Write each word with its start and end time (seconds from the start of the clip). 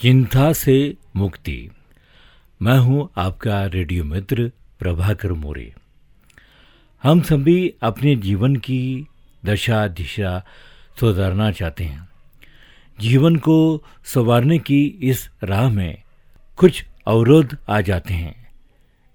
चिंता 0.00 0.52
से 0.52 0.94
मुक्ति। 1.16 1.70
मैं 2.62 2.78
हूँ 2.78 3.10
आपका 3.16 3.66
रेडियो 3.66 4.04
मित्र 4.04 4.52
प्रभाकर 4.78 5.32
मोरे। 5.32 5.74
हम 7.02 7.22
सभी 7.22 7.74
अपने 7.82 8.16
जीवन 8.16 8.56
की 8.56 9.06
दशा, 9.44 9.88
दिशा 9.88 10.46
सुधारना 11.00 11.50
चाहते 11.50 11.84
हैं। 11.84 12.08
जीवन 13.00 13.36
को 13.36 13.84
संवारने 14.04 14.58
की 14.58 14.86
इस 14.86 15.30
राह 15.44 15.68
में 15.68 16.02
कुछ 16.56 16.84
अवरोध 17.06 17.56
आ 17.68 17.80
जाते 17.80 18.14
हैं। 18.14 18.50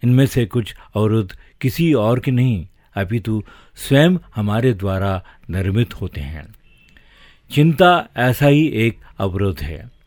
इनमें 0.03 0.25
से 0.25 0.45
कुछ 0.45 0.75
अवरोध 0.95 1.33
किसी 1.61 1.93
और 1.93 2.19
के 2.19 2.31
नहीं, 2.31 2.67
अपितु 2.95 3.43
स्वयं 3.75 4.17
हमारे 4.35 4.73
द्वारा 4.73 5.23
निर्मित 5.49 6.01
होते 6.01 6.21
हैं। 6.21 6.55
चिंता 7.51 8.07
ऐसा 8.17 8.47
ही 8.47 8.67
एक 8.67 8.99
अवरोध 9.19 9.59
है। 9.59 10.00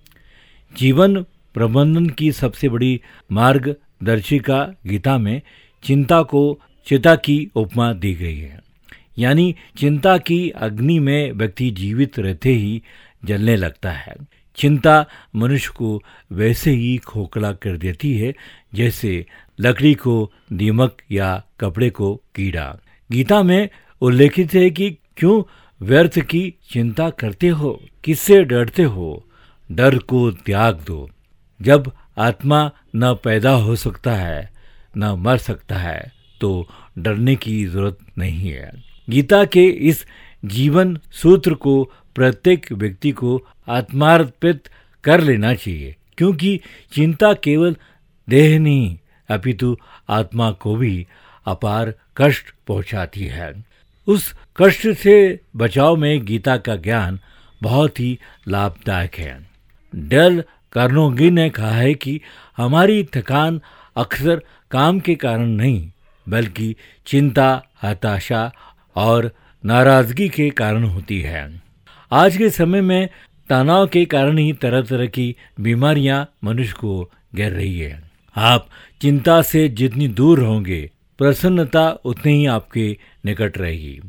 जीवन 0.78 1.22
प्रबंधन 1.54 2.06
की 2.06 2.32
सबसे 2.32 2.68
बड़ी 2.68 3.00
मार्गदर्शिका 3.32 4.74
गीता 4.86 5.18
में 5.18 5.42
चिंता 5.82 6.22
को 6.22 6.60
चिता 6.86 7.16
की 7.16 7.50
उपमा 7.56 7.92
दी 7.92 8.14
गई 8.14 8.38
है। 8.38 8.60
यानी 9.18 9.54
चिंता 9.78 10.18
की 10.18 10.50
अग्नि 10.50 10.98
में 10.98 11.32
व्यक्ति 11.32 11.70
जीवित 11.70 12.18
रहते 12.18 12.52
ही 12.52 12.82
जलने 13.24 13.56
लगता 13.56 13.90
है। 13.90 14.14
चिंता 14.56 15.06
मनुष्य 15.36 15.72
को 15.76 16.02
वैसे 16.32 16.70
ही 16.70 16.96
खोखला 16.96 17.52
कर 17.52 17.76
देती 17.76 18.18
है, 18.18 18.34
जैसे 18.74 19.26
लकड़ी 19.60 19.94
को 19.94 20.32
दीमक 20.52 21.02
या 21.12 21.44
कपड़े 21.60 21.90
को 21.90 22.14
कीड़ा। 22.14 22.78
गीता 23.12 23.42
में 23.42 23.68
उल्लेखित 24.00 24.54
है 24.54 24.70
कि 24.70 24.90
क्यों 24.90 25.42
व्यर्थ 25.86 26.18
की 26.18 26.54
चिंता 26.70 27.10
करते 27.10 27.48
हो, 27.48 27.82
किससे 28.04 28.44
डरते 28.44 28.82
हो? 28.82 29.26
डर 29.70 29.98
को 29.98 30.30
त्याग 30.30 30.80
दो। 30.86 31.08
जब 31.60 31.90
आत्मा 32.18 32.70
न 32.96 33.14
पैदा 33.14 33.50
हो 33.50 33.76
सकता 33.76 34.14
है, 34.14 34.50
न 34.96 35.14
मर 35.18 35.36
सकता 35.38 35.76
है 35.76 36.12
तो 36.40 36.68
डरने 36.98 37.34
की 37.36 37.64
ज़रूरत 37.64 37.98
नहीं 38.18 38.50
है। 38.50 38.70
गीता 39.10 39.44
के 39.44 39.66
इस 39.88 40.04
जीवन 40.44 40.98
सूत्र 41.12 41.54
को 41.54 41.82
प्रत्येक 42.16 42.72
व्यक्ति 42.72 43.10
को 43.12 43.40
आत्मार्पित 43.68 44.68
कर 45.04 45.20
लेना 45.20 45.54
चाहिए, 45.54 45.94
क्योंकि 46.18 46.60
चिंता 46.92 47.32
केवल 47.34 47.76
देह 48.28 48.58
नहीं, 48.58 48.96
अपितु 49.28 49.76
आत्मा 50.08 50.50
को 50.52 50.74
भी 50.76 51.06
अपार 51.46 51.94
कष्ट 52.16 52.52
पहुंचाती 52.66 53.24
है। 53.26 53.52
उस 54.08 54.32
कष्ट 54.56 54.88
से 54.92 55.40
बचाव 55.56 55.96
में 55.96 56.24
गीता 56.24 56.56
का 56.56 56.76
ज्ञान 56.76 57.18
बहुत 57.60 58.00
ही 58.00 58.18
लाभदायक 58.48 59.14
है। 59.14 59.53
डेल 59.94 60.44
कार्नोगी 60.72 61.30
ने 61.30 61.50
कहा 61.50 61.70
है 61.70 61.94
कि 61.94 62.20
हमारी 62.56 63.04
थकान 63.04 63.60
अक्सर 63.96 64.42
काम 64.70 65.00
के 65.00 65.14
कारण 65.14 65.46
नहीं, 65.46 65.90
बल्कि 66.28 66.76
चिंता, 67.06 67.62
हताशा 67.82 68.52
और 68.96 69.32
नाराज़गी 69.64 70.28
के 70.28 70.50
कारण 70.50 70.84
होती 70.84 71.20
है। 71.20 71.62
आज 72.12 72.36
के 72.36 72.50
समय 72.50 72.80
में 72.80 73.08
तनाव 73.48 73.86
के 73.86 74.04
कारण 74.04 74.38
ही 74.38 74.52
तरह 74.52 74.82
तरह 74.82 75.06
की 75.06 75.36
बीमारियाँ 75.60 76.32
मनुष्य 76.44 76.72
को 76.72 77.10
घेर 77.34 77.52
रही 77.52 77.80
है। 77.80 78.10
आप 78.36 78.66
चिंता 79.00 79.42
से 79.42 79.68
जितनी 79.68 80.08
दूर 80.08 80.40
होंगे, 80.40 80.90
प्रसन्नता 81.18 81.90
उतनी 81.90 82.32
ही 82.32 82.46
आपके 82.46 82.98
निकट 83.24 83.58
रहेगी। 83.58 84.00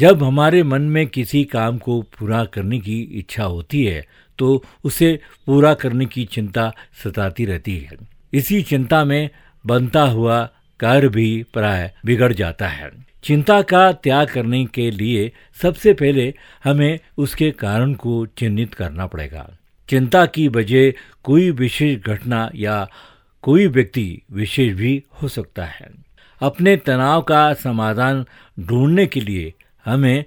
जब 0.00 0.22
हमारे 0.22 0.62
मन 0.62 0.82
में 0.82 1.06
किसी 1.06 1.42
काम 1.44 1.78
को 1.78 2.00
पूरा 2.18 2.44
करने 2.44 2.78
की 2.78 3.00
इच्छा 3.18 3.44
होती 3.44 3.84
है 3.84 4.04
तो 4.38 4.62
उसे 4.84 5.18
पूरा 5.46 5.72
करने 5.74 6.06
की 6.06 6.24
चिंता 6.24 6.72
सताती 7.04 7.44
रहती 7.44 7.76
है। 7.78 7.96
इसी 8.32 8.62
चिंता 8.62 9.04
में 9.04 9.30
बनता 9.64 10.02
हुआ 10.02 10.38
कार्य 10.80 11.08
भी 11.08 11.42
प्राय 11.52 11.92
बिगड़ 12.06 12.32
जाता 12.32 12.68
है। 12.68 12.90
चिंता 13.24 13.60
का 13.62 13.92
त्याग 13.92 14.28
करने 14.28 14.64
के 14.64 14.90
लिए 14.90 15.30
सबसे 15.62 15.92
पहले 15.92 16.32
हमें 16.64 16.98
उसके 17.18 17.50
कारण 17.50 17.94
को 17.94 18.24
चिन्हित 18.38 18.74
करना 18.74 19.06
पड़ेगा। 19.06 19.48
चिंता 19.88 20.26
की 20.26 20.48
वजह 20.48 20.92
कोई 21.24 21.50
विशेष 21.50 21.98
घटना 21.98 22.50
या 22.54 22.86
कोई 23.44 23.66
व्यक्ति 23.66 24.22
विशेष 24.32 24.72
भी 24.74 25.02
हो 25.22 25.28
सकता 25.28 25.64
है। 25.64 25.90
अपने 26.40 26.76
तनाव 26.76 27.22
का 27.22 27.52
समाधान 27.54 28.24
ढूँढने 28.60 29.06
के 29.06 29.20
लिए 29.20 29.52
हमें 29.84 30.24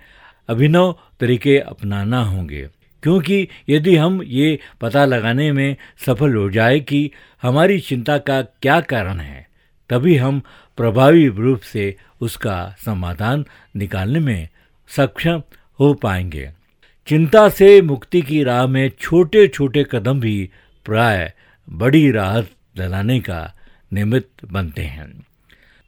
अभिनव 0.50 1.00
तरीके 1.19 1.59
अपनाना 1.59 2.24
होंगे। 2.24 2.69
क्योंकि 3.03 3.47
यदि 3.69 3.96
हम 3.96 4.24
ये 4.24 4.59
पता 4.81 5.06
लगाने 5.06 5.52
में 5.52 5.75
सफल 6.06 6.36
हो 6.36 6.50
जाए 6.50 6.80
कि 6.80 7.12
हमारी 7.41 7.80
चिंता 7.80 8.18
का 8.18 8.42
क्या 8.42 8.81
कारण 8.81 9.19
है, 9.19 9.47
तभी 9.90 10.18
हम 10.18 10.42
प्रभावी 10.78 11.28
रूप 11.28 11.59
से 11.59 11.97
उसका 12.22 12.75
समाधान 12.86 13.46
निकालने 13.75 14.19
में 14.19 14.50
सक्षम 14.88 15.44
हो 15.80 15.94
पाएँगे। 15.94 16.52
चिंता 17.08 17.50
से 17.50 17.81
मुक्ति 17.81 18.22
की 18.22 18.44
राह 18.44 18.68
में 18.68 18.92
छोटे 19.00 19.47
छोटे 19.47 19.86
कदम 19.92 20.19
भी 20.19 20.50
प्राय 20.86 21.34
बड़ी 21.69 22.12
राहत 22.12 22.52
दिलाने 22.78 23.19
का 23.19 23.53
निमित्त 23.94 24.46
बनते 24.46 24.81
हैं। 24.81 25.25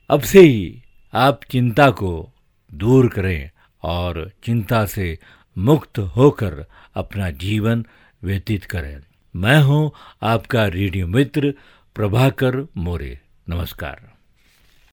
अब 0.09 0.21
से 0.21 0.39
ही 0.39 0.81
आप 1.13 1.39
चिंता 1.51 1.89
को 1.89 2.29
दूर 2.73 3.07
करें। 3.07 3.49
और 3.85 4.31
चिंता 4.43 4.85
से 4.85 5.19
मुक्त 5.57 5.99
होकर 5.99 6.65
अपना 6.95 7.29
जीवन 7.29 7.85
व्यतीत 8.23 8.63
करें। 8.63 8.97
मैं 9.35 9.61
हूँ 9.61 9.91
आपका 10.21 10.65
रेडियो 10.67 11.07
मित्र 11.07 11.53
प्रभाकर 11.95 12.67
मोरे। 12.77 13.19
नमस्कार। 13.49 14.14